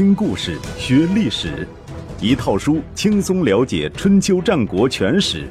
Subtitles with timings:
[0.00, 1.68] 听故事学历史，
[2.22, 5.46] 一套书轻松了解春秋战国全史。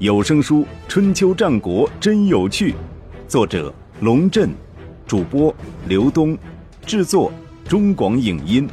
[0.00, 2.72] 有声书《春秋战国真有趣》，
[3.28, 4.50] 作者龙震，
[5.06, 5.54] 主播
[5.86, 6.36] 刘东，
[6.84, 7.32] 制作
[7.68, 8.68] 中广影音，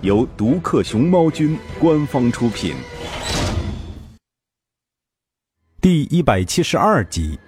[0.00, 2.74] 由独克熊猫君官方出品。
[5.80, 7.38] 第一百七十二集，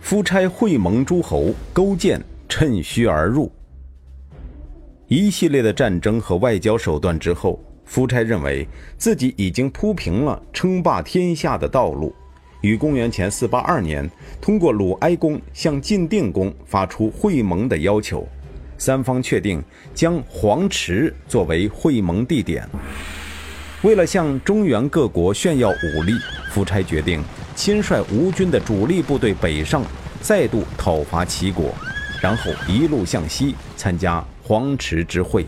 [0.00, 3.50] 夫差会盟诸侯，勾践趁虚而入。
[5.10, 8.64] 一系列的战争和外交手段之后，夫差认为
[8.96, 12.14] 自己已经铺平了称霸天下的道路，
[12.60, 14.08] 于公元前四八二年
[14.40, 18.24] 通过鲁哀公向晋定公发出会盟的要求，
[18.78, 19.60] 三方确定
[19.92, 22.64] 将黄池作为会盟地点。
[23.82, 26.12] 为了向中原各国炫耀武力，
[26.52, 27.20] 夫差决定
[27.56, 29.82] 亲率吴军的主力部队北上，
[30.20, 31.74] 再度讨伐齐国，
[32.22, 34.24] 然后一路向西参加。
[34.50, 35.46] 黄池之会，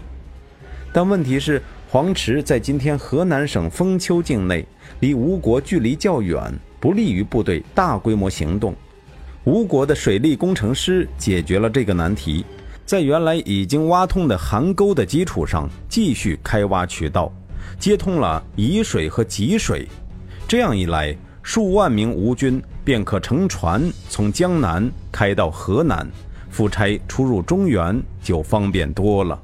[0.92, 4.64] 但问题是，黄池在今天河南省封丘境内，
[5.00, 6.40] 离吴国距离较远，
[6.78, 8.72] 不利于部队大规模行动。
[9.42, 12.44] 吴国的水利工程师解决了这个难题，
[12.86, 17.32] 在原来已经挖通的邗沟的基础上，继续开挖渠道，
[17.80, 19.84] 接通了沂水和济水。
[20.46, 26.08] 这样一来，数万名吴军便可乘船从江南开到河南。
[26.52, 29.42] 夫差出入中原就方便多了。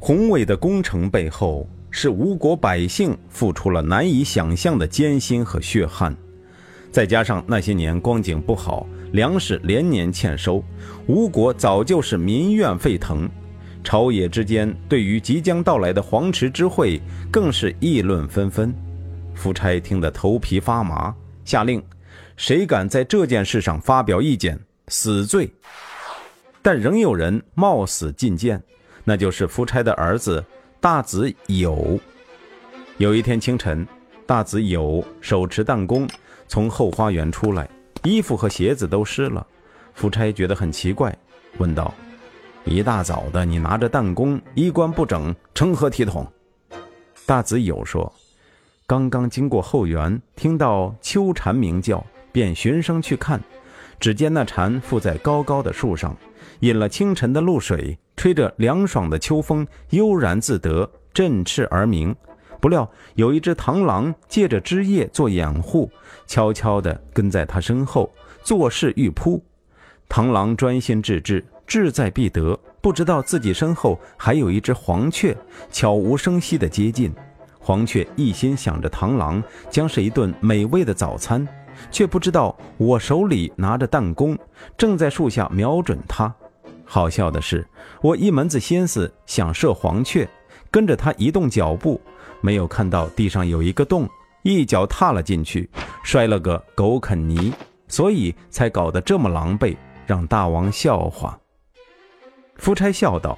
[0.00, 6.14] 宏伟的工程背后，是吴国百姓付出了难以想象的艰辛和血汗，
[6.90, 10.62] 再加上那些年光景不好，粮食连年欠收，
[11.06, 13.30] 吴国早就是民怨沸腾，
[13.84, 17.00] 朝野之间对于即将到来的黄池之会
[17.30, 18.74] 更是议论纷纷。
[19.34, 21.80] 夫差听得头皮发麻，下令：
[22.36, 24.65] 谁敢在这件事上发表意见？
[24.88, 25.50] 死罪，
[26.62, 28.62] 但仍有人冒死进谏，
[29.02, 30.44] 那就是夫差的儿子
[30.80, 31.98] 大子友。
[32.98, 33.86] 有一天清晨，
[34.26, 36.08] 大子友手持弹弓
[36.46, 37.68] 从后花园出来，
[38.04, 39.44] 衣服和鞋子都湿了。
[39.92, 41.12] 夫差觉得很奇怪，
[41.58, 41.92] 问道
[42.64, 46.24] ：“一大早的，你拿着弹弓，衣冠不整，成何体统？”
[47.26, 48.12] 大子友说
[48.86, 53.42] ：“刚刚经过后园，听到秋蝉鸣叫，便循声去看。”
[53.98, 56.16] 只见那蝉附在高高的树上，
[56.60, 62.14] 饮了清晨的露水，吹着凉爽的秋风，悠然自得，振翅而鸣。
[62.60, 65.90] 不料有一只螳螂借着枝叶做掩护，
[66.26, 68.12] 悄悄地跟在他身后，
[68.42, 69.42] 作势欲扑。
[70.08, 75.36] 螳螂专心致志，志在必得，不知道自己身后还有一只黄雀，
[75.70, 77.12] 悄无声息地接近。
[77.58, 81.46] 黄雀一心想着螳螂将是一顿美味的早餐。
[81.90, 84.38] 却不知道我手里拿着弹弓，
[84.76, 86.34] 正在树下瞄准他。
[86.84, 87.66] 好笑的是，
[88.00, 90.28] 我一门子心思想射黄雀，
[90.70, 92.00] 跟着他移动脚步，
[92.40, 94.08] 没有看到地上有一个洞，
[94.42, 95.68] 一脚踏了进去，
[96.04, 97.52] 摔了个狗啃泥，
[97.88, 99.76] 所以才搞得这么狼狈，
[100.06, 101.38] 让大王笑话。
[102.56, 103.36] 夫差笑道：“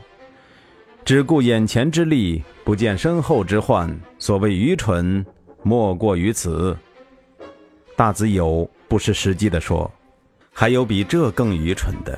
[1.04, 3.98] 只顾眼前之利，不见身后之患。
[4.18, 5.24] 所谓愚蠢，
[5.62, 6.76] 莫过于此。”
[7.98, 9.90] 大子友不失时机地说
[10.54, 12.16] ：“还有比这更愚蠢的。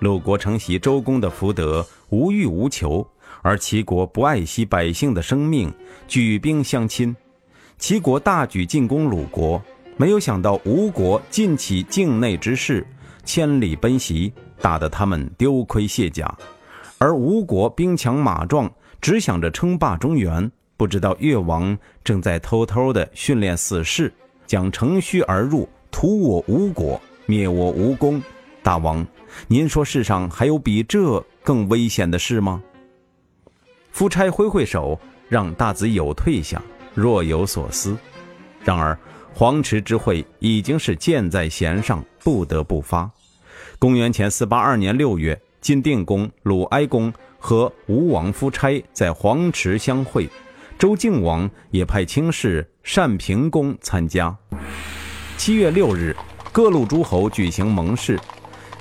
[0.00, 3.06] 鲁国承袭周公的福德，无欲无求，
[3.40, 5.72] 而齐国不爱惜百姓的生命，
[6.06, 7.16] 举兵相侵。
[7.78, 9.58] 齐国大举进攻鲁国，
[9.96, 12.86] 没有想到吴国尽起境内之事，
[13.24, 16.30] 千里奔袭，打得他们丢盔卸甲。
[16.98, 18.70] 而吴国兵强马壮，
[19.00, 24.12] 只想着称霸中原，不知道越王正在偷偷地训练死士。”
[24.52, 28.22] 将乘虚而入，屠我吴国，灭我吴公。
[28.62, 29.06] 大王，
[29.48, 32.62] 您说世上还有比这更危险的事吗？
[33.92, 36.60] 夫差挥挥手，让大子友退下，
[36.92, 37.96] 若有所思。
[38.62, 38.94] 然而
[39.32, 43.10] 黄池之会已经是箭在弦上，不得不发。
[43.78, 50.28] 公元前四八二年六月，晋定公、鲁哀公和吴王夫差在黄池相会。
[50.82, 54.36] 周敬王也派卿士单平公参加。
[55.36, 56.12] 七月六日，
[56.50, 58.18] 各路诸侯举行盟誓，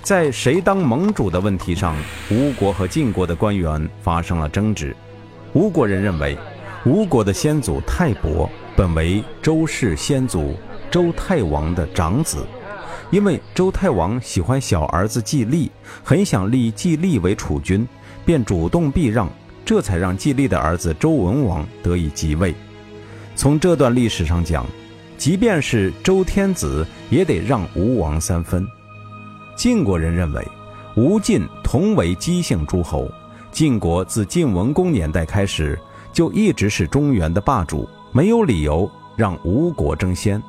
[0.01, 1.95] 在谁当盟主的问题上，
[2.31, 4.95] 吴国和晋国的官员发生了争执。
[5.53, 6.35] 吴国人认为，
[6.87, 10.55] 吴国的先祖泰伯本为周氏先祖
[10.89, 12.43] 周太王的长子，
[13.11, 15.71] 因为周太王喜欢小儿子季历，
[16.03, 17.87] 很想立季历为储君，
[18.25, 19.29] 便主动避让。
[19.65, 22.53] 这才让季历的儿子周文王得以即位。
[23.35, 24.65] 从这段历史上讲，
[25.17, 28.67] 即便是周天子也得让吴王三分。
[29.55, 30.47] 晋国人认为，
[30.95, 33.07] 吴晋同为姬姓诸侯，
[33.51, 35.79] 晋国自晋文公年代开始
[36.11, 40.41] 就一直是中原的霸主，没有理由让吴国争先。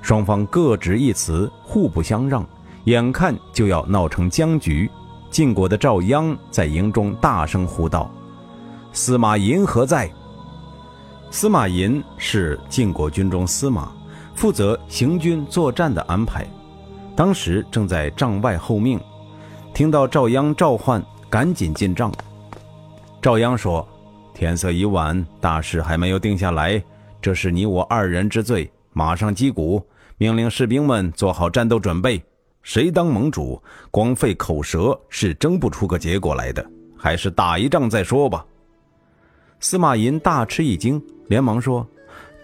[0.00, 2.46] 双方各执一词，互不相让，
[2.84, 4.90] 眼看就要闹成僵局。
[5.30, 8.10] 晋国的赵鞅在营中大声呼道
[8.94, 10.08] ：“司马寅何在？”
[11.28, 13.92] 司马寅是晋国军中司马，
[14.36, 16.46] 负责行军作战的安排。
[17.16, 19.00] 当时正在帐外候命，
[19.74, 22.12] 听到赵鞅召唤，赶紧进帐。
[23.20, 23.86] 赵鞅说
[24.32, 26.80] ：“天色已晚，大事还没有定下来，
[27.20, 28.70] 这是你我二人之罪。
[28.92, 29.84] 马上击鼓，
[30.18, 32.22] 命令士兵们做好战斗准备。
[32.62, 36.64] 谁当盟主，光费口舌是争不出个结果来的，
[36.96, 38.46] 还是打一仗再说吧。”
[39.64, 41.02] 司马寅大吃一惊。
[41.28, 41.88] 连忙说：“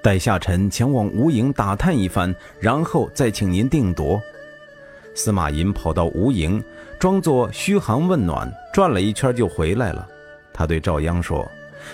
[0.03, 4.19] 待下臣前往吴营打探一番，然后再请您定夺。”
[5.15, 6.65] 司马懿跑到吴营，
[6.99, 10.09] 装作嘘寒问暖，转了一圈就回来了。
[10.51, 11.47] 他对赵鞅说：“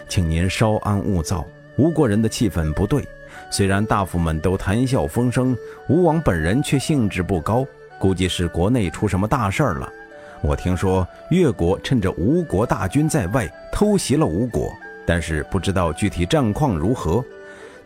[0.08, 1.44] 请您稍安勿躁，
[1.76, 3.04] 吴国人的气氛不对。
[3.50, 5.56] 虽然大夫们都谈笑风生，
[5.88, 7.66] 吴王本人却兴致不高，
[7.98, 9.92] 估计是国内出什么大事儿了。
[10.40, 14.72] 我听说越国趁着吴国大军在外，偷袭了吴国。”
[15.06, 17.24] 但是不知道具体战况如何。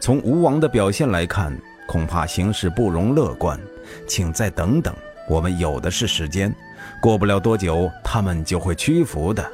[0.01, 1.55] 从吴王的表现来看，
[1.87, 3.61] 恐怕形势不容乐观。
[4.07, 4.95] 请再等等，
[5.29, 6.55] 我们有的是时间。
[7.03, 9.47] 过不了多久，他们就会屈服的。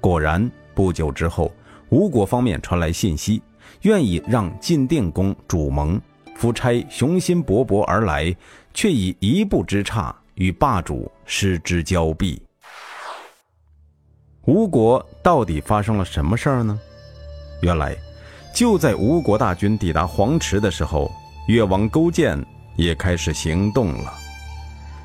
[0.00, 1.50] 果然，不久之后，
[1.88, 3.42] 吴国方面传来信息，
[3.82, 6.00] 愿意让晋定公主盟。
[6.34, 8.34] 夫差雄心勃勃而来，
[8.74, 12.42] 却以一步之差与霸主失之交臂。
[14.50, 16.76] 吴国到底发生了什么事儿呢？
[17.62, 17.96] 原来，
[18.52, 21.08] 就在吴国大军抵达黄池的时候，
[21.46, 22.36] 越王勾践
[22.74, 24.12] 也开始行动了。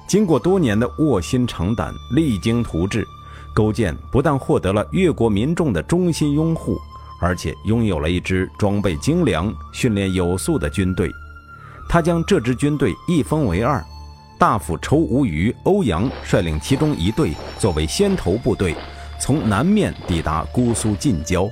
[0.07, 3.07] 经过多年的卧薪尝胆、励精图治，
[3.53, 6.81] 勾践不但获得了越国民众的衷心拥护，
[7.21, 11.07] 而且拥有了一支装备精良、训练有素的军队。
[11.87, 13.79] 他将这支军队一分为二，
[14.39, 18.75] 大夫仇无虞、欧阳率领其中一队作为先头部队。
[19.19, 21.49] 从南面抵达姑苏近郊，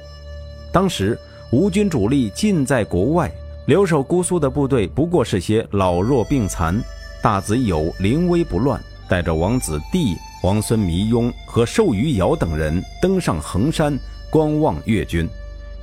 [0.72, 1.18] 当时
[1.52, 3.32] 吴军主力尽在国外，
[3.66, 6.80] 留守姑苏的部队不过是些老弱病残。
[7.22, 13.98] 大子友临危不乱，带着王子弟、王孙弥雍和寿余尧等人登上衡山
[14.30, 15.28] 观望越军。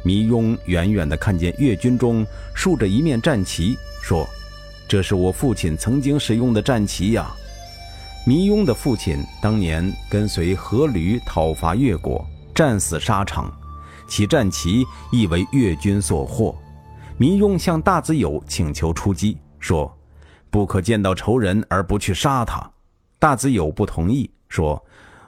[0.03, 4.29] 弥雍远远地看见越军中竖着一面战旗，说
[4.87, 7.35] ：“这是我父亲曾经使用的战旗呀。”
[8.31, 12.25] 弥雍的父亲当年跟随阖闾讨伐越国，
[12.55, 13.53] 战死沙场，
[14.07, 16.57] 其战旗亦为越军所获。
[17.19, 19.93] 弥雍向大子友请求出击，说
[20.49, 22.71] ：“不可见到仇人而不去杀他。”
[23.19, 24.81] 大子友不同意，说：“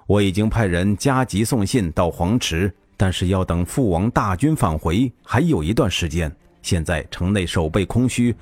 [0.06, 6.32] 我已经派人加急送信到黄池，但是要等父王大军返回，还有一段时间。
[6.62, 8.32] 现在城内守备空虚。”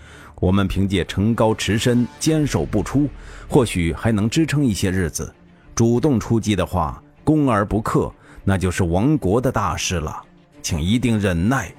[0.40, 3.06] 我们凭借城高池深，坚守不出，
[3.46, 5.32] 或许还能支撑一些日子。
[5.74, 8.10] 主动出击的话，攻而不克，
[8.42, 10.22] 那就是亡国的大事了。
[10.62, 11.70] 请一定忍耐。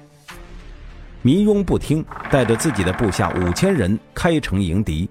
[1.22, 5.10] 弥雍不听，带着自己的部下五千人开城迎敌。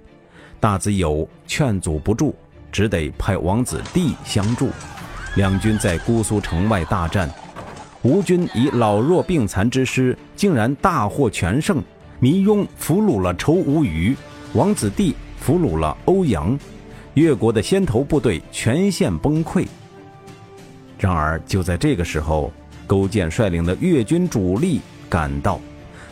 [0.59, 2.33] 大子友劝阻不住，
[2.71, 4.69] 只得派王子弟相助。
[5.35, 7.29] 两军在姑苏城外大战，
[8.01, 11.83] 吴军以老弱病残之师，竟然大获全胜。
[12.23, 14.15] 弥雍俘虏了仇无虞，
[14.53, 16.55] 王子弟俘虏了欧阳，
[17.15, 19.65] 越国的先头部队全线崩溃。
[20.99, 22.53] 然而就在这个时候，
[22.85, 25.59] 勾践率领的越军主力赶到，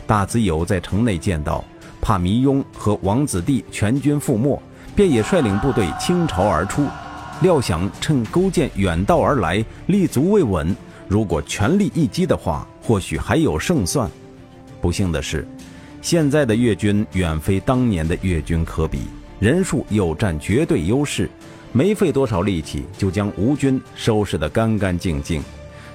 [0.04, 1.64] 大子友在城内见到，
[2.00, 4.60] 怕弥雍和王子弟全军覆没，
[4.96, 6.88] 便也率领部队倾巢而出。
[7.40, 10.76] 料想趁勾践远道而来，立足未稳，
[11.06, 14.10] 如果全力一击的话，或许还有胜算。
[14.80, 15.46] 不幸的是。
[16.02, 19.02] 现在的越军远非当年的越军可比，
[19.38, 21.30] 人数又占绝对优势，
[21.72, 25.42] 没费多少力气就将吴军收拾得干干净净。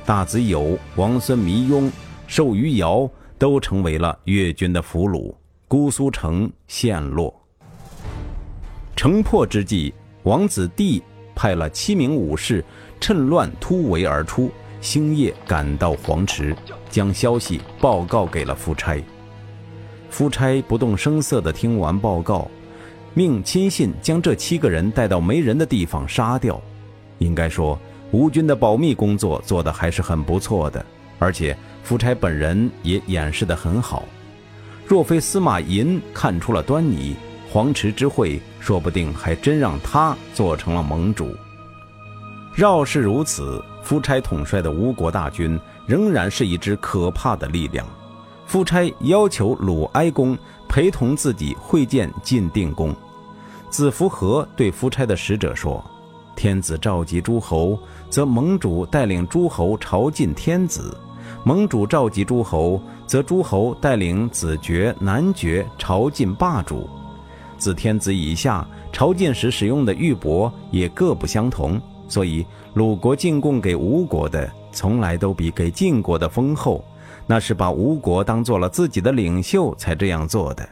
[0.05, 1.91] 大子友、王孙弥雍、
[2.27, 3.09] 寿余尧
[3.39, 5.33] 都成为了越军的俘虏，
[5.67, 7.33] 姑苏城陷落。
[8.95, 11.01] 城破之际，王子弟
[11.33, 12.63] 派了七名武士
[13.01, 16.55] 趁乱突围而出，星夜赶到黄池，
[16.91, 19.03] 将消息报告给了夫差。
[20.15, 22.49] 夫差不动声色地听完报告，
[23.13, 26.57] 命亲信将这七个人带到没人的地方杀掉。
[27.17, 27.77] 应该说，
[28.11, 30.85] 吴军的保密工作做得还是很不错的，
[31.19, 31.53] 而且
[31.83, 34.05] 夫差本人也掩饰得很好。
[34.87, 37.17] 若非司马懿看出了端倪，
[37.51, 41.35] 黄池之会说不定还真让他做成了盟主。
[42.55, 47.85] 饶是如此，夫差统帅的吴国大军仍然是一支可怕的力量。
[48.45, 50.37] 夫差要求鲁哀公
[50.67, 52.95] 陪同自己会见晋定公。
[53.69, 55.83] 子服和对夫差的使者说
[56.35, 57.77] ：“天子召集诸侯，
[58.09, 60.95] 则盟主带领诸侯朝觐天子；
[61.43, 66.87] 盟主召集诸侯，则诸侯带领子爵、男爵朝觐霸主。
[67.57, 76.85] 自天子以下，朝觐时使用的玉帛也各不相同。”所以，鲁国进贡给吴国的，从来都比给晋国的丰厚。
[77.27, 80.67] 那是把吴国当做了自己的领袖才这样做的。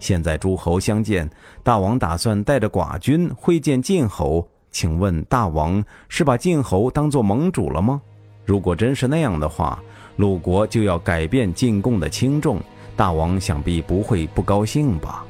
[0.00, 1.28] 现在诸侯相见，
[1.62, 8.00] 大王打算带着寡君会见晋侯，请问大王是把晋侯当做盟主了吗？
[8.44, 9.82] 如果真是那样的话，
[10.16, 12.60] 鲁国就要改变进贡的轻重，
[12.96, 15.24] 大王想必不会不高兴吧？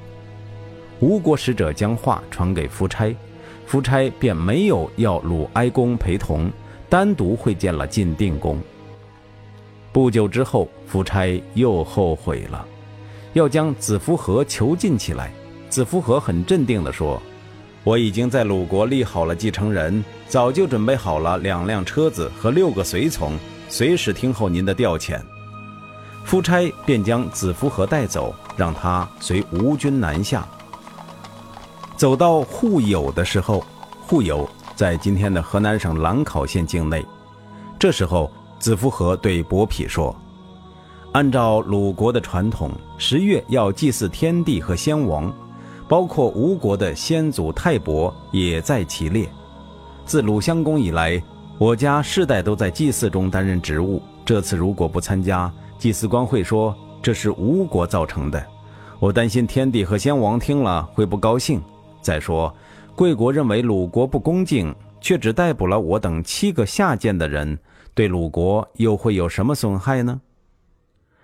[1.00, 3.14] 吴国使者将话传给夫差。
[3.66, 6.50] 夫差便没有要鲁哀公陪同，
[6.88, 8.58] 单独会见了晋定公。
[9.98, 12.64] 不久之后，夫差又后悔了，
[13.32, 15.32] 要将子服和囚禁起来。
[15.68, 17.20] 子服和很镇定地说
[17.82, 23.36] ：“我已经在鲁国立好了继承人，早就准备好了两辆车子和六个随从，
[23.68, 25.20] 随时听候您的调遣。”
[26.24, 30.46] 夫差便将子服和带走，让他随吴军南下。
[31.96, 33.66] 走到户友的时候，
[34.06, 37.04] 户友在今天的河南省兰考县境内。
[37.80, 40.14] 这时候，子夫和对伯嚭说
[41.12, 45.32] ：“按照鲁国的传统，十月要祭祀天地和先王，
[45.88, 49.28] 包括吴国的先祖泰伯也在其列。
[50.04, 51.22] 自鲁襄公以来，
[51.58, 54.02] 我家世代都在祭祀中担任职务。
[54.24, 58.44] 这次如果不参加，祭祀官会说这是吴国造成的。
[58.98, 61.62] 我担心天地和先王听了会不高兴。”
[62.02, 62.52] 再说，
[62.96, 67.58] 贵国认为鲁国不恭敬，却只逮捕了我等七个下贱的人，
[67.98, 70.20] 对鲁国又会有什么损害呢？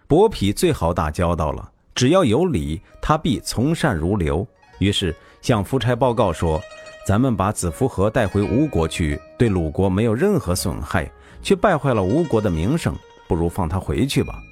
[0.09, 4.45] 伯嚭最好打交道了，只要有理，他必从善如流。
[4.81, 6.61] 于是向夫差报告说
[7.07, 11.09] ：“咱们把子服和带回吴国去，对鲁国没有任何损害，
[11.45, 12.93] 却败坏了吴国的名声，
[13.29, 14.43] 不如放他回去吧。”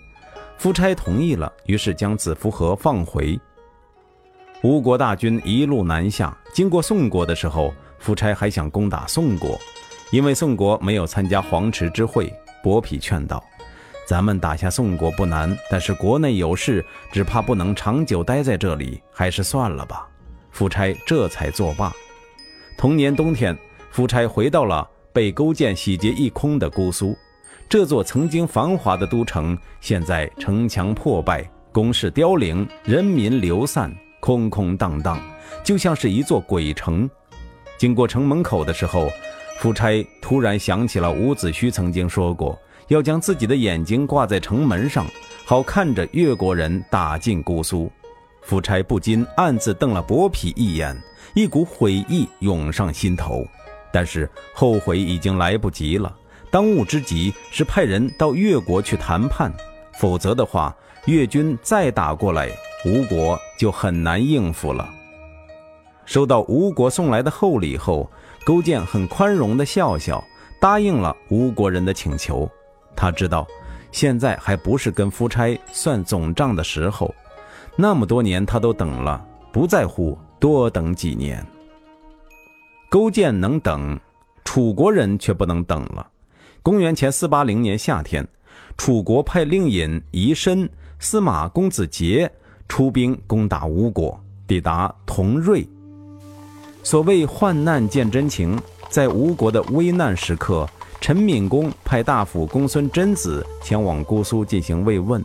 [0.57, 3.37] 夫差同意了，于是将子服和放回。
[4.63, 9.61] 吴国大军一路南下，经过宋国的时候，夫差还想攻打宋国，
[10.13, 12.33] 因为宋国没有参加黄池之会。
[12.63, 13.43] 伯嚭劝道
[14.07, 20.07] ：“咱们打下宋国不难，但是国内有事，只怕不能长久待在这里，还是算了吧。”
[20.53, 21.91] 夫差这才作罢。
[22.77, 23.57] 同年冬天，
[23.91, 27.17] 夫差回到了被勾践洗劫一空的姑苏，
[27.69, 31.43] 这座曾经繁华的都城，现在城墙破败，
[31.73, 33.93] 宫室凋零，人民流散。
[34.21, 35.21] 空空荡荡，
[35.65, 37.11] 就像是一座鬼城。
[37.77, 39.11] 经过城门口的时候，
[39.59, 45.07] 夫差突然想起了伍子胥曾经说过，要将自己的眼睛挂在城门上，
[45.45, 47.91] 好看着越国人打进姑苏。
[48.43, 50.97] 夫差不禁暗自瞪了伯嚭一眼，
[51.35, 53.47] 一股悔意涌上心头。
[53.93, 56.13] 但是后悔已经来不及了，
[56.51, 59.53] 当务之急是派人到越国去谈判，
[60.01, 60.75] 否则的话，
[61.07, 62.49] 越军再打过来。
[62.85, 64.89] 吴国就很难应付了。
[66.05, 68.11] 收到吴国送来的厚礼后，
[68.45, 70.23] 勾践很宽容地笑笑，
[70.61, 72.51] 答应了吴国人的请求。
[72.97, 73.47] 他知道，
[73.91, 77.15] 现在还不是跟夫差算总账的时候。
[77.77, 81.45] 那么多年他都等了，不在乎多等几年。
[82.91, 83.99] 勾践能等，
[84.45, 86.07] 楚国人却不能等了。
[86.63, 88.27] 公元前四八零年夏天，
[88.77, 90.69] 楚国派令尹仪申、
[90.99, 92.31] 司马公子杰。
[92.69, 95.69] 出兵攻打吴国，抵达同瑞。
[96.83, 98.59] 所谓患难见真情，
[98.89, 100.69] 在吴国的危难时刻，
[101.01, 105.25] 陈敏公派大夫公孙贞子前往姑苏进行慰问。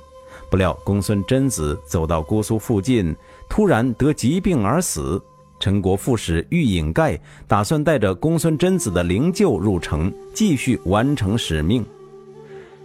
[0.50, 3.14] 不料公孙贞子走到姑苏附近，
[3.50, 5.22] 突然得疾病而死。
[5.60, 11.84] 陈国副使玉隐盖打算带着公孙贞子的灵柩入城，继续完成使命。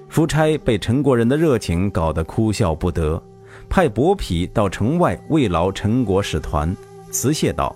[0.08, 3.22] 夫差被陈国人的热情搞得哭笑不得。
[3.68, 6.74] 派伯嚭到城外慰劳陈国使团，
[7.10, 7.74] 辞谢道：“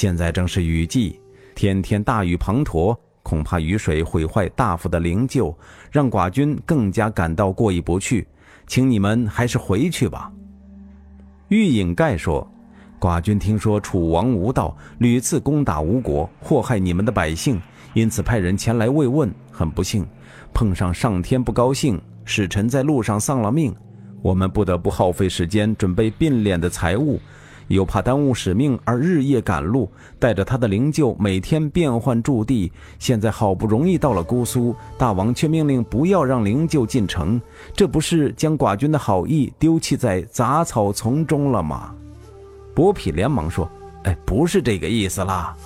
[0.00, 1.20] 现在正是雨季，
[1.56, 5.52] 天天大雨滂沱，恐怕雨水毁坏大夫的灵柩，
[5.90, 8.24] 让寡君更加感到过意不去，
[8.68, 10.30] 请你们还是回去吧。”
[11.50, 12.48] 玉隐盖说
[13.00, 17.60] ：“寡君听说楚王无道，屡次攻打吴国，祸害你们的百姓，
[17.92, 19.28] 因此派人前来慰问。
[19.50, 20.06] 很不幸，
[20.54, 23.74] 碰上上天不高兴，使臣在路上丧了命。”
[24.22, 27.20] 我们不得不耗费时间准备并敛的财物，
[27.68, 32.70] 又怕耽误使命而日夜赶路，带着他的灵柩每天变换驻地。
[32.98, 37.40] 现在好不容易到了姑苏，大王却命令不要让灵柩进城，
[37.74, 41.94] 这不是将寡君的好意丢弃在杂草丛中了吗？
[42.74, 43.70] 伯嚭连忙说
[44.04, 45.56] ：“哎，不是这个意思啦。”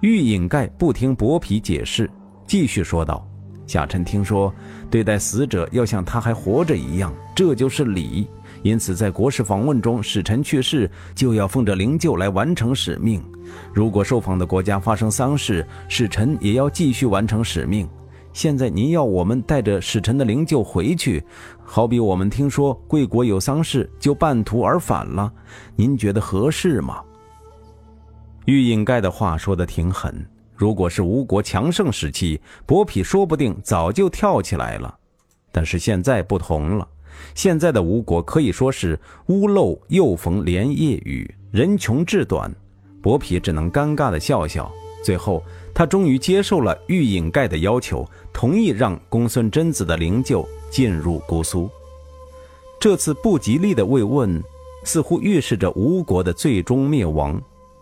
[0.00, 2.10] 玉隐盖不听伯嚭解释，
[2.46, 3.26] 继续说道
[3.66, 4.52] ：“夏臣听说，
[4.90, 8.28] 对待死者要像他还活着一样，这就是礼。”
[8.64, 13.20] 因此，在国事访问中，使臣去世就要奉着灵柩来完成使命；
[13.74, 17.86] 如果受访的国家发生丧事，使臣也要继续完成使命。
[18.32, 21.22] 现在您要我们带着使臣的灵柩回去，
[21.62, 25.30] 好比我们听说贵国有丧事就半途而返了，
[25.76, 27.02] 您觉得合适吗？
[28.46, 34.98] 玉隐盖的话说的挺狠，如果是吴国强盛时期，伯嚭说不定早就跳起来了，
[35.52, 36.88] 但是现在不同了。
[37.34, 42.54] 现在的吴国可以说是屋漏又逢连夜雨，人穷志短。
[43.02, 44.70] 伯嚭只能尴尬地笑笑。
[45.02, 45.42] 最后，
[45.74, 51.68] 他终于接受了玉隐盖的要求，同意让公孙贞子的灵柩进入姑苏。
[52.80, 54.42] 这次不吉利的慰问，
[54.82, 57.38] 似乎预示着吴国的最终灭亡。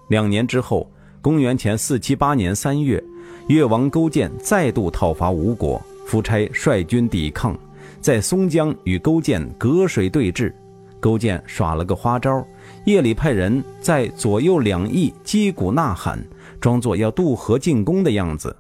[0.09, 3.03] 两年之后，公元前四七八年三月，
[3.47, 7.57] 越王勾践再度讨伐吴国，夫差率军抵抗。
[8.03, 10.53] 在松江与勾践隔水对峙，
[10.99, 12.45] 勾践耍了个花招，
[12.85, 16.21] 夜里派人在左右两翼击鼓呐喊，
[16.61, 18.55] 装作要渡河进攻的样子。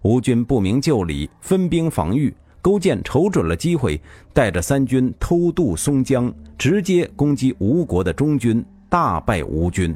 [0.00, 2.34] 吴军不明就里，分兵防御。
[2.62, 4.00] 勾践瞅准了机会，
[4.32, 9.94] 带着三军偷渡松江，直接攻击吴国的中军，大败吴军。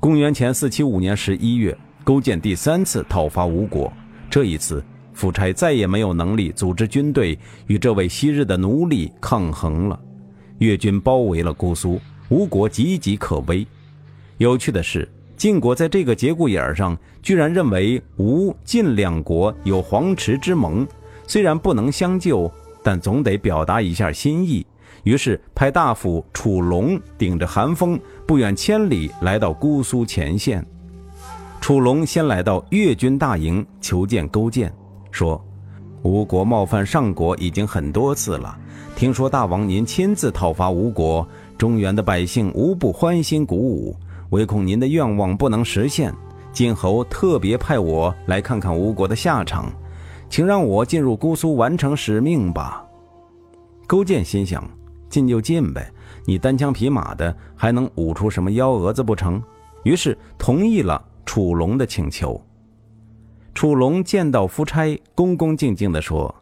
[0.00, 3.90] 公元前四七五年十一月，勾践第三次讨伐吴国，
[4.28, 4.84] 这一次。
[5.12, 10.00] 夫差再也没有能力组织军队与这位昔日的奴隶抗衡了。
[10.58, 13.66] 越军包围了姑苏，吴国岌岌可危。
[14.38, 20.86] 有趣的是，晋国在这个节骨眼上居然认为吴晋两国有黄池之盟，
[21.26, 22.50] 虽然不能相救，
[22.82, 24.64] 但总得表达一下心意。
[25.04, 30.64] 于是派大夫楚龙顶着寒风，不远千里来到姑苏前线。
[31.60, 34.72] 楚龙先来到越军大营求见勾践。
[35.12, 35.40] 说，
[36.02, 38.58] 吴国冒犯上国已经很多次了。
[38.96, 43.96] 听说大王您亲自讨伐吴国，中原的百姓无不欢欣鼓舞。
[44.30, 46.12] 唯恐您的愿望不能实现，
[46.52, 49.70] 晋侯特别派我来看看吴国的下场，
[50.30, 52.82] 请让我进入姑苏完成使命吧。
[53.86, 54.66] 勾践心想：
[55.10, 55.92] 进就进呗，
[56.24, 59.42] 你单枪匹马的，还能舞出什么幺蛾子不成？
[59.84, 62.40] 于是同意了楚龙的请求。
[63.54, 66.34] 楚龙见到夫差，恭恭敬敬地说：“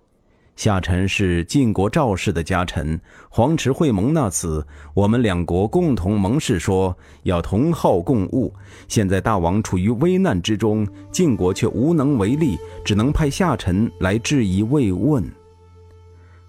[0.54, 8.54] 夏臣是晋国赵氏的家臣，黄池会盟那次，我们两国共同盟誓说要同号共务。
[8.86, 15.22] 现在大王处于危难之中，晋国却无能为力，只能派夏臣来质疑慰问。”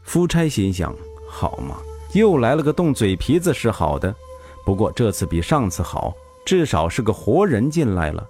[0.03, 0.95] 夫差心想
[1.27, 1.77] ：“好嘛，
[2.13, 4.13] 又来了个动嘴皮子是好的，
[4.63, 6.13] 不过这次比上次好，
[6.45, 8.25] 至少是个活人进来了。”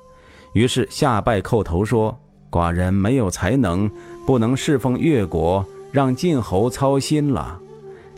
[0.54, 2.18] 于是下拜叩头说
[2.52, 3.90] ：“寡人没有才能，
[4.26, 7.60] 不能侍奉越国，让晋侯操心了。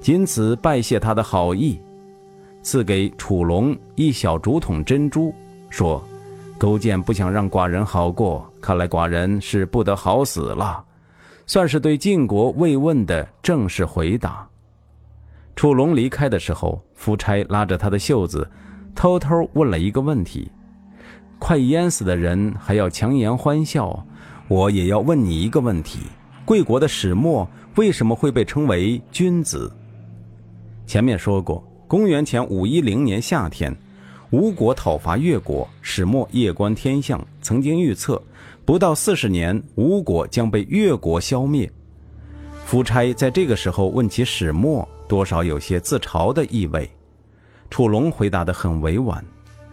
[0.01, 1.79] 仅此拜谢他的好意，
[2.61, 5.33] 赐给楚龙一小竹筒珍珠，
[5.69, 6.03] 说
[6.57, 10.83] ：‘勾践不想让寡人好过，看来寡人是不得好死了。’
[11.45, 14.47] 算是对晋国慰问的正式回答。”
[15.55, 18.49] 楚龙离开的时候，夫差拉着他的袖子，
[18.95, 20.51] 偷偷问了一个问题。
[21.45, 24.05] 快淹死的人还要强颜欢笑，
[24.47, 25.99] 我也要问你一个问题：
[26.45, 29.69] 贵国的始末为什么会被称为君子？
[30.87, 33.75] 前面说过，公元前五一零年夏天，
[34.29, 38.23] 吴国讨伐越国，始末夜观天象，曾经预测
[38.63, 41.69] 不到四十年，吴国将被越国消灭。
[42.63, 46.89] 夫差在这个时候问起始末，多少有些自嘲的意味。
[47.69, 49.21] 楚龙回答得很委婉：“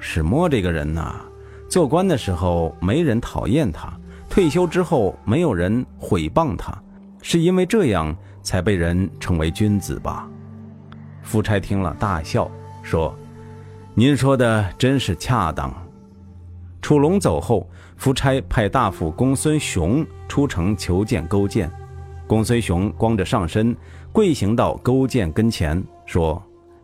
[0.00, 1.20] 始末这个人呐。”
[1.70, 3.96] 做官的时候没人讨厌他，
[4.28, 6.76] 退休之后没有人毁谤他，
[7.22, 10.28] 是因为这样才被人称为君子吧？
[11.22, 12.50] 夫差听了大笑，
[12.83, 13.14] 说
[13.94, 15.72] ：“您说的真是恰当。”
[16.83, 21.70] 楚龙走后，夫差派大夫公孙雄出城求见勾践。
[22.26, 23.76] 公孙雄光着上身
[24.11, 26.42] 跪行到勾践跟前，说：“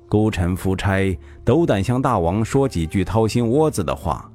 [0.09, 4.31] 孤臣夫差斗胆向大王说几句掏心窝子的话。”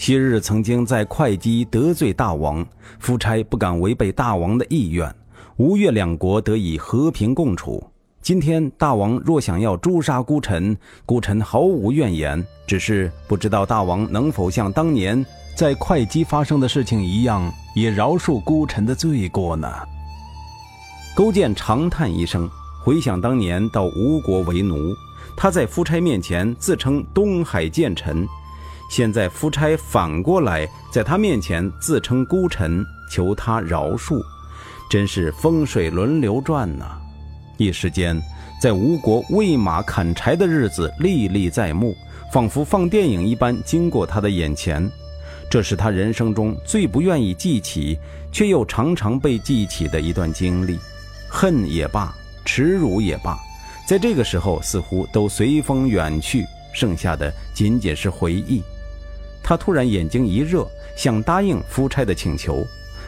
[0.00, 2.66] 昔日曾经在会稽得罪大王，
[2.98, 5.14] 夫差不敢违背大王的意愿，
[5.58, 7.86] 吴越两国得以和平共处。
[8.22, 15.22] 今天大王若想要诛杀孤臣，孤臣毫无怨言，只是不知道大王能否像当年
[15.54, 19.70] 在会稽发生的事情一样，也饶恕孤臣的罪过呢？”
[21.14, 22.48] 勾践长叹一声，
[22.82, 24.94] 回想当年到吴国为奴，
[25.36, 28.26] 他在夫差面前自称东海剑臣，
[28.90, 34.20] 现在夫差反过来在他面前自称孤臣，求他饶恕，
[34.90, 36.98] 真是风水轮流转呐！
[37.56, 38.20] 一时间，
[38.60, 41.94] 在吴国喂马砍柴的日子历历在目，
[42.32, 44.90] 仿佛放电影一般经过他的眼前。
[45.48, 47.96] 这是他人生中最不愿意记起，
[48.32, 50.80] 却又常常被记起的一段经历。
[51.28, 52.12] 恨也罢，
[52.44, 53.38] 耻辱也罢，
[53.86, 58.60] 在这个时候似乎都随风远去，剩下的仅仅是回忆。
[59.50, 62.64] 他突然眼睛一热，想答应夫差的请求。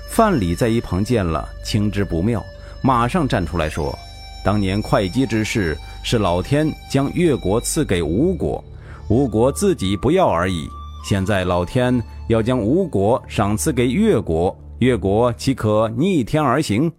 [0.09, 2.45] 范蠡在一旁见了，情知不妙，
[2.81, 3.97] 马上站出来说
[4.45, 8.63] ：“当年会稽之事，是老天将越国赐给吴国，
[9.07, 10.67] 吴国自己不要而已。
[11.05, 16.91] 现在老天要将吴国赏赐给越国，越国岂可逆天而行？”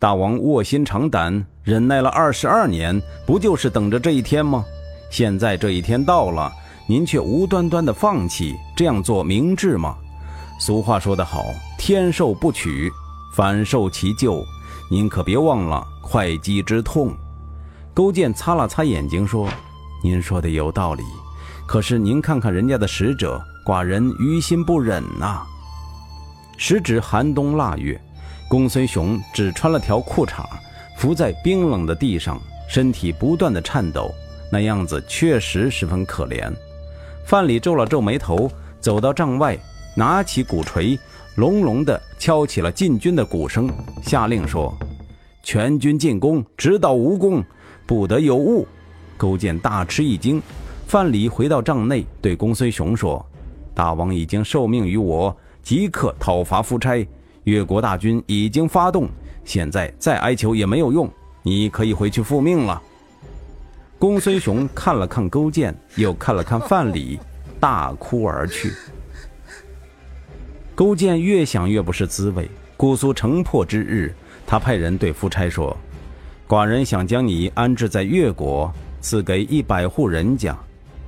[0.00, 4.64] 大王卧薪尝胆，忍耐了二十二年，不就是等着这一天吗？
[5.08, 6.52] 现在这一天到了，
[6.86, 9.96] 您却无端端的放弃，这样做明智吗？
[10.58, 11.44] 俗话说得好，
[11.78, 12.90] 天受不取，
[13.34, 14.44] 反受其咎。
[14.90, 17.14] 您可别忘了会稽之痛。
[17.94, 19.48] 勾践擦了擦眼睛，说
[20.02, 21.02] ：“您说的有道理，
[21.66, 25.42] 可是您看看人家的使者，寡人于心不忍呐。”
[26.58, 28.00] 时值寒冬腊月。
[28.48, 30.44] 公孙雄只穿了条裤衩，
[30.98, 34.12] 伏在冰冷的地上，身体不断的颤抖，
[34.50, 36.52] 那样子确实十分可怜。
[37.24, 39.58] 范蠡皱了皱眉头，走到帐外，
[39.96, 40.98] 拿起鼓槌，
[41.36, 43.70] 隆隆地敲起了进军的鼓声，
[44.02, 44.76] 下令说
[45.42, 47.42] ：“全军进攻，直捣吴宫，
[47.86, 48.66] 不得有误。”
[49.16, 50.42] 勾践大吃一惊。
[50.86, 53.24] 范蠡回到帐内，对公孙雄说
[53.72, 57.06] ：“大王已经受命于我，即刻讨伐夫差。”
[57.44, 59.08] 越国大军已经发动，
[59.44, 61.10] 现在再哀求也没有用，
[61.42, 62.80] 你可以回去复命了。
[64.02, 67.20] 公孙雄看了看勾践，又看了看范蠡，
[67.60, 68.72] 大哭而去。
[70.74, 74.12] 勾践越想越不是滋味，姑苏城破之日，
[74.44, 75.76] 他派人对夫差说
[76.48, 80.58] ：“寡人想将你安置在越国，赐给一百户人家。”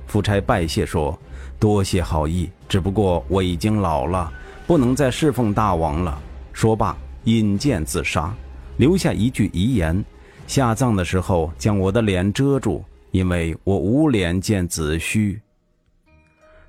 [0.07, 1.19] 夫差拜谢说
[1.59, 4.31] ：“多谢好意，只不过我已经老了。”
[4.65, 6.17] 不能再侍奉大王了。
[6.53, 8.33] 说罢，引剑自杀，
[8.77, 10.01] 留下一句遗言：
[10.47, 15.33] 下葬的时候将我的脸遮住，因为我无脸见子虚。《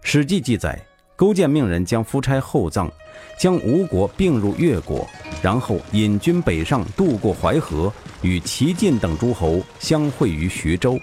[0.02, 0.80] 史记》记载，
[1.14, 2.90] 勾践命人将夫差厚葬，
[3.38, 5.06] 将吴国并入越国，
[5.42, 10.98] 然后引军北上，渡过淮河，与齐晋等诸侯相会于徐州，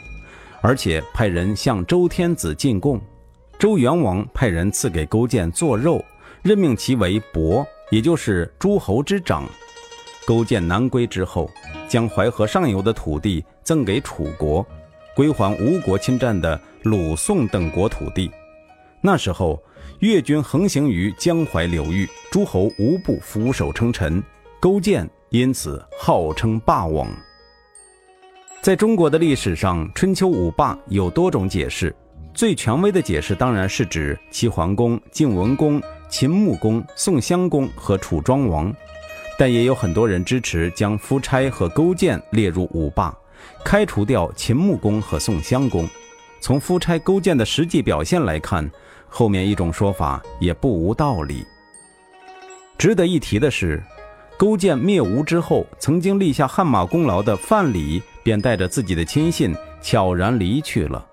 [0.61, 2.99] 而且派人向周天子进贡。
[3.59, 6.03] 周元王派人赐给勾践做肉。
[6.41, 9.47] 任命其为伯，也就是诸侯之长。
[10.25, 11.49] 勾践南归之后，
[11.93, 14.65] 将淮河上游的土地赠给楚国，
[15.15, 18.31] 归还吴国侵占的鲁、宋等国土地。
[18.99, 19.61] 那时候，
[19.99, 24.23] 越军横行于江淮流域，诸侯无不俯首称臣，
[24.59, 27.07] 勾践因此号称霸王。
[28.59, 31.95] 在中国的历史上，春秋五霸有多种解释，
[32.33, 35.79] 最权威的解释当然是指齐桓公、晋文公。
[36.09, 38.71] 秦穆公、宋襄公和楚庄王，
[39.37, 43.15] 但也有很多人支持将夫差和勾践列入五霸，
[43.63, 45.87] 开除掉秦穆公和宋襄公。
[46.39, 48.69] 从夫差、勾践的实际表现来看，
[49.07, 51.45] 后面一种说法也不无道理。
[52.77, 53.81] 值得一提的是，
[54.37, 61.05] 勾践灭吴之后，曾经立下汗马功劳的范蠡，便带着自己的亲信悄然离去了。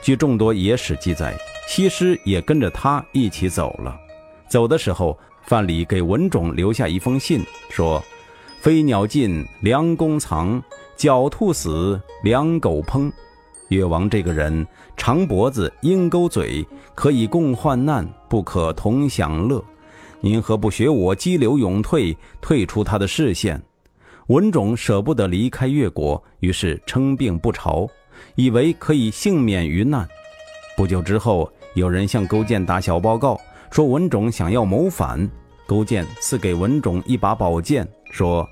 [0.00, 1.36] 据众多野史记载，
[1.68, 3.94] 西施也跟着他一起走了。
[4.48, 8.02] 走的时候，范蠡给文种留下一封信，说
[8.60, 10.60] ：“飞鸟尽，良弓藏；
[10.96, 13.10] 狡兔死，良狗烹。
[13.68, 19.62] 越王这个人，长脖子，鹰钩嘴，可以共患难，不可同享乐。
[20.20, 23.60] 您何不学我激流勇退，退出他的视线？”
[24.28, 27.88] 文种舍不得离开越国，于是称病不朝，
[28.36, 30.08] 以为可以幸免于难。
[30.76, 33.38] 不久之后，有人向勾践打小报告。
[33.72, 35.26] 说文种想要谋反，
[35.66, 38.46] 勾践赐给文种一把宝剑，说：“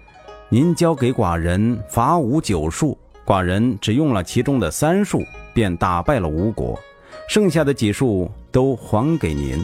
[0.49, 6.81] 您交给寡人伐吴九术，寡人只用了其中的三术，便打败了吴国，
[7.29, 9.63] 剩下的几术都还给您，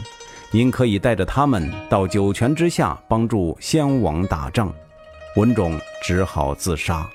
[0.51, 4.71] 您可以带着他们到九泉之下帮助先王打仗。”
[5.37, 7.09] 文种只好自杀。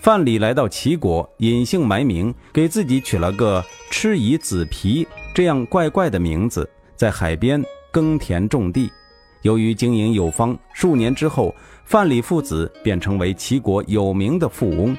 [0.00, 6.68] 范蠡来到齐国，隐姓埋名，给自己取了个蚩夷子皮这样怪怪的名字，
[7.00, 8.92] 在海边耕田种地。
[9.40, 11.54] 由于经营有方，数年之后，
[11.86, 14.94] 范蠡父子便成为齐国有名的富翁。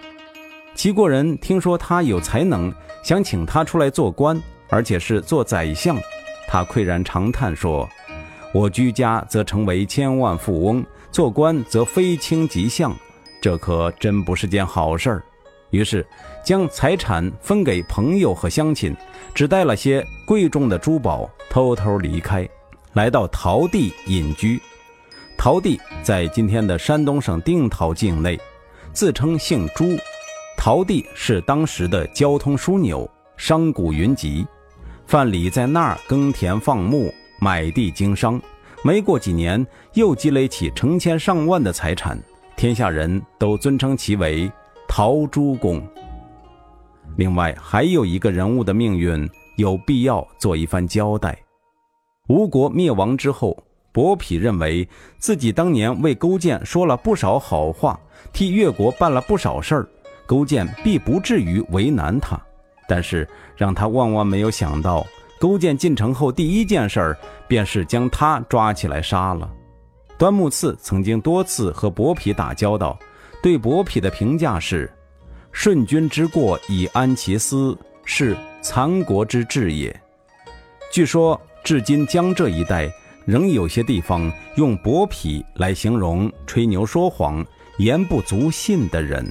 [0.74, 5.96] 齐国人听说他有才能，想请他出来做官，而且是做宰相。
[6.48, 7.88] 他喟然长叹说
[8.52, 12.96] ：“我居家则成为千万富翁，做官则非卿即相，
[13.40, 15.24] 这可真不是件好事儿。”
[15.70, 16.04] 于是
[16.44, 18.94] 将财产分给朋友和乡亲，
[19.34, 22.48] 只带了些贵重的珠宝，偷偷离开。
[22.94, 24.62] 来到陶地隐居，
[25.38, 28.38] 陶地在今天的山东省定陶境内，
[28.92, 29.98] 自称姓朱。
[30.58, 34.46] 陶地是当时的交通枢纽，商贾云集。
[35.08, 38.40] 范蠡在那儿耕田放牧，买地经商，
[38.84, 42.22] 没过几年，又积累起成千上万的财产，
[42.58, 44.52] 天下人都尊称其为
[44.88, 45.82] 陶朱公。
[47.18, 51.38] 另外，还有一个人物的命运有必要做一番交代。
[52.28, 53.58] 吴国灭亡之后，
[53.92, 58.00] 伯嚭认为自己当年为勾践说了不少好话，
[58.32, 59.90] 替越国办了不少事儿，
[60.26, 62.40] 勾践必不至于为难他。
[62.88, 65.06] 但是让他万万没有想到，
[65.40, 69.52] 勾践进城后第一件事儿便是将他抓起来杀了。
[70.18, 72.98] 端木赐曾经多次和伯嚭打交道，
[73.42, 74.92] 对伯嚭的评价是
[75.52, 80.02] ：“顺君之过以安其私，是残国之治也。”
[80.92, 81.40] 据说。
[81.64, 82.92] 至今江浙一带
[83.24, 87.46] 仍有些地方用“薄皮”来形容吹牛说谎、
[87.78, 89.24] 言不足信的人。